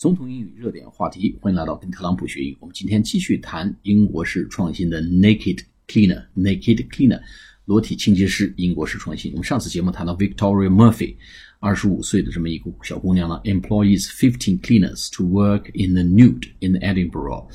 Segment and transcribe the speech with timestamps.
[0.00, 2.56] 总统英语热点话题，欢迎来到跟特朗普学英语。
[2.58, 7.20] 我们今天继续谈英国式创新的 Naked Cleaner，Naked Cleaner，
[7.66, 9.30] 裸体清洁师，英国式创新。
[9.32, 11.16] 我们上次节目谈到 Victoria Murphy，
[11.58, 17.46] 二十五岁的这么一个小姑娘呢，employs fifteen cleaners to work in the nude in Edinburgh，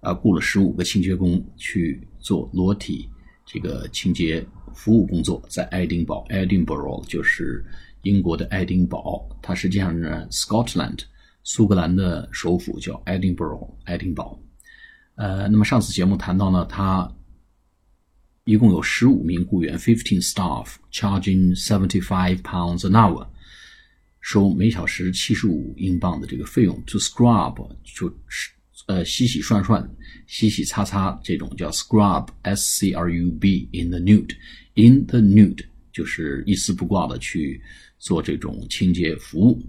[0.00, 3.06] 啊，雇了十五个清洁工去做裸体
[3.44, 7.62] 这个清洁服务工作，在爱丁堡，Edinburgh 就是
[8.00, 11.00] 英国的爱丁堡，它实际上是 Scotland。
[11.44, 14.40] 苏格兰的首府叫 Edinburgh，爱丁堡。
[15.16, 17.12] 呃，那么上次节目谈到呢，他
[18.44, 23.26] 一共有十五名雇员，fifteen staff，charging seventy five pounds an hour，
[24.20, 26.82] 收每小时七十五英镑的这个费用。
[26.86, 28.50] To scrub 就是
[28.86, 29.88] 呃洗洗涮涮、
[30.26, 37.60] 洗洗擦擦这种叫 scrub，s c r u b in the nude，in the nude 就是一丝不挂的去
[37.98, 39.62] 做这种清洁服务。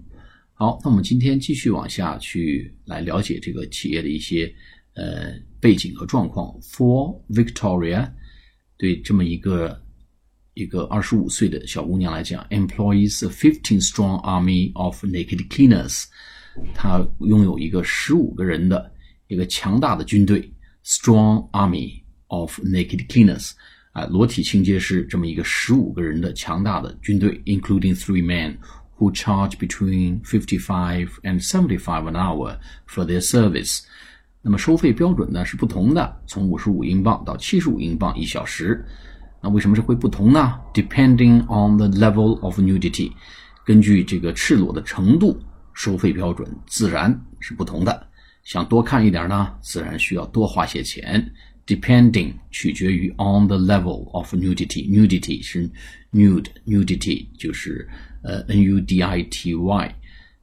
[0.56, 4.54] 好，那我们今天继续往下去来了解这个企业的一些
[4.94, 6.56] 呃背景和状况。
[6.60, 8.08] For Victoria，
[8.76, 9.82] 对这么一个
[10.54, 16.04] 一个二十五岁的小姑娘来讲，employs a fifteen strong army of naked cleaners，
[16.72, 18.92] 她拥有一个十五个人的
[19.26, 20.48] 一个强大的军队
[20.84, 23.50] ，strong army of naked cleaners，
[23.90, 28.56] 啊，裸体清洁师这么一个十五个人的强大的军队，including three men。
[28.98, 32.56] Who charge between fifty-five and seventy-five an hour
[32.88, 33.80] for their service。
[34.42, 38.84] 那么收费标准呢是不同的，从五十五英镑到七十五英镑一小时。
[39.40, 43.12] 那为什么是会不同呢？Depending on the level of nudity，
[43.64, 45.38] 根据这个赤裸的程度，
[45.72, 48.06] 收费标准自然是不同的。
[48.42, 51.32] 想多看一点呢，自然需要多花些钱。
[51.65, 55.69] Depending 取决于 on the level of nudity，nudity 是
[56.11, 57.87] nude，nudity 就是
[58.23, 59.95] 呃，n u d i t y，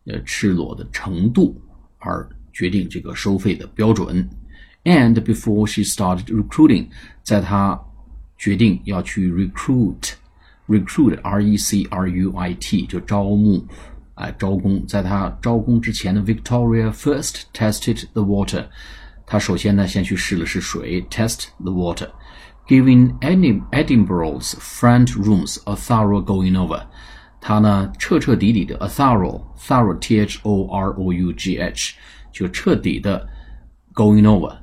[0.05, 1.61] 呃，赤裸的程度
[1.99, 4.29] 而决定这个收费的标准。
[4.85, 6.87] And before she started recruiting，
[7.25, 7.81] 在她
[8.39, 13.67] 决定要去 recruit，recruit，r e c r u i t，就招募，
[14.15, 14.87] 哎，招工。
[14.87, 18.67] 在她招工之前呢，Victoria first tested the water，
[19.32, 26.86] 他首先呢先去试了试水，test the water，giving any Edinburgh's front rooms a thorough going over。
[27.40, 31.94] 他呢，彻彻底底的 a thorough，thorough t h o r o u g h，
[32.34, 33.26] 就彻底的
[33.94, 34.54] going over，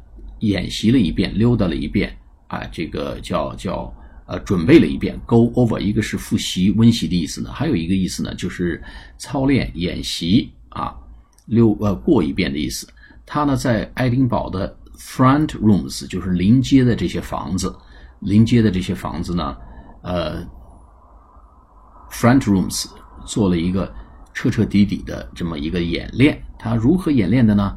[0.40, 2.14] 演习了一遍，溜达了一遍，
[2.48, 3.90] 啊，这个叫叫
[4.26, 8.82] 呃，准备了一遍 go over，一个是复习、温习的意思呢，还有一个意思呢，就是
[9.16, 10.94] 操练、演习啊，
[11.46, 12.86] 溜呃过一遍的意思。
[13.28, 17.72] 他呢，在爱丁堡的 front rooms，就是临街的这些房子，
[18.20, 19.56] 临街的这些房子呢，
[20.02, 20.44] 呃。
[22.10, 22.86] Front rooms
[23.26, 23.94] 做了一个
[24.32, 27.76] 彻彻底底的这么一个演练，他如何演练的呢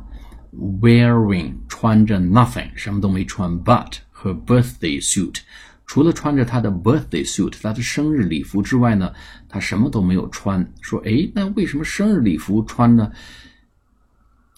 [0.81, 5.41] ？Wearing 穿着 nothing 什么都没穿，but her birthday suit
[5.85, 9.11] 除了穿着她的 birthday suit 她的生日礼服之外呢，
[9.49, 10.65] 她什么都没有穿。
[10.79, 13.11] 说，哎，那为什么生日礼服穿呢？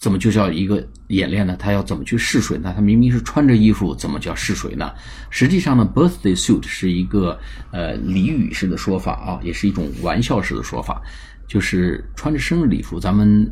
[0.04, 1.56] 怎么就叫一个演练呢？
[1.58, 2.74] 他要怎么去试水呢？
[2.76, 4.92] 他明明是穿着衣服，怎么叫试水呢？
[5.30, 11.00] 实际上呢，birthday suit 是一个呃俚语式的说法啊，也是一种玩笑式的说法，
[11.48, 13.00] 就是穿着生日礼服。
[13.00, 13.50] 咱们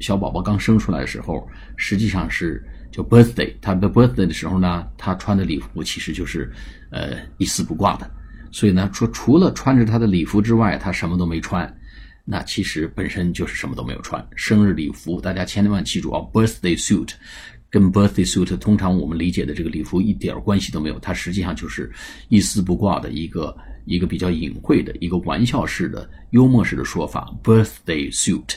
[0.00, 1.46] 小宝宝刚生出来的时候，
[1.76, 6.50] 实际上是叫 birthday，他的 birthday 的时候呢，他穿的礼服其实就是
[6.92, 8.10] 呃一丝不挂的。
[8.50, 11.70] 所以呢，说除了穿着他的礼服之外，他什么都没穿。
[12.26, 17.10] 那其实本身就是什么都没有穿，生日礼服，大家千万记住啊，birthday suit，
[17.68, 21.92] 跟 birthday suit 通常我们理解的这个礼服一点关系都没有，它实际上就是
[22.30, 23.54] 一丝不挂的一个
[23.84, 28.54] 一个比较隐晦的一个玩笑式的幽默式的说法，birthday suit，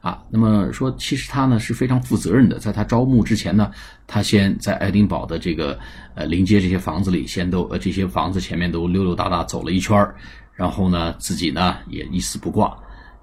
[0.00, 3.70] 啊，那么说其实他呢是非常负责任的，在他招募之前呢，
[4.06, 5.78] 他先在爱丁堡的这个
[6.14, 9.94] 呃临街这些房子里先都呃这些房子前面都溜溜达达走了一圈
[10.54, 12.74] 然后呢自己呢也一丝不挂。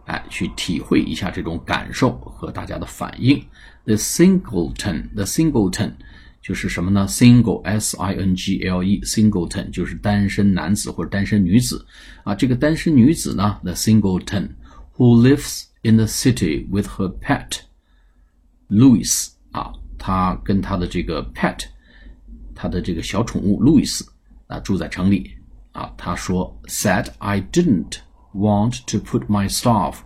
[0.07, 3.45] 哎，去体会一下这种感受和大家的反应。
[3.83, 5.92] The singleton，the singleton
[6.42, 11.86] 就是什么呢？Single，S-I-N-G-L-E，singleton 就是单身男子或者单身女子
[12.24, 12.33] 啊。
[12.33, 14.51] 这个单身女子呢，the singleton
[14.95, 21.65] who lives in the city with her pet，Louis 啊，她跟她的这个 pet，
[22.56, 24.07] 她的这个小宠物 Louis
[24.48, 25.31] 啊，住在城里
[25.74, 25.94] 啊。
[25.98, 27.98] 她说，said I didn't。
[28.33, 30.00] Want to put my staff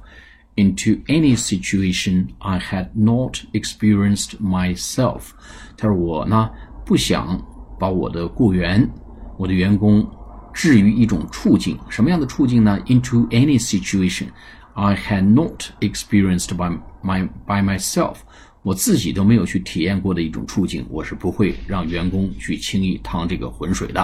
[0.56, 5.31] into any situation I had not experienced myself。
[5.77, 6.50] 他说我呢
[6.85, 7.41] 不想
[7.79, 8.89] 把我的雇员、
[9.38, 10.09] 我的员工
[10.53, 14.27] 置于一种处境，什么样的处境呢？Into any situation
[14.73, 18.18] I had not experienced by my by myself。
[18.63, 24.01] 我自己都没有去体验过的一种处境，我是不会让员工去轻易趟这个浑水的，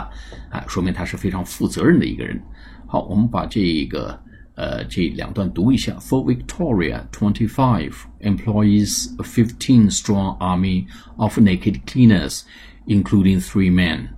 [0.49, 2.41] 啊，说明他是非常负责任的一个人。
[2.86, 4.18] 好，我们把这个
[4.54, 5.96] 呃这两段读一下。
[5.98, 10.86] For Victoria, twenty-five employees a fifteen-strong army
[11.16, 12.42] of naked cleaners,
[12.86, 14.10] including three men,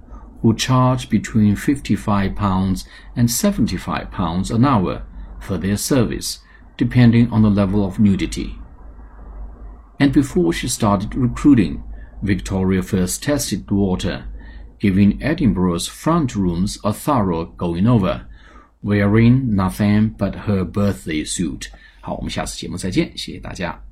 [0.43, 2.85] who charge between fifty-five pounds
[3.15, 5.03] and seventy-five pounds an hour
[5.41, 6.41] for their service,
[6.76, 8.59] depending on the level of nudity.
[10.00, 11.85] And before she started recruiting,
[12.21, 14.25] Victoria first tested the water,
[14.81, 18.26] giving Edinburgh's front rooms a thorough going over,
[18.81, 21.68] Wearing nothing but her birthday suit.
[22.02, 23.88] 好，我们下次节目再见，谢谢大家。